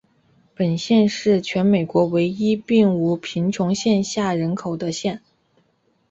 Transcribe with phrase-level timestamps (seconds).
[0.55, 5.21] 本县是全美国唯一并无贫穷线下人口的县。